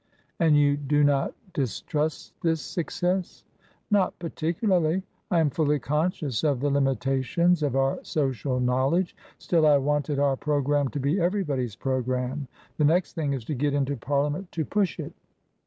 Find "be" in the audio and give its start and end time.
10.99-11.21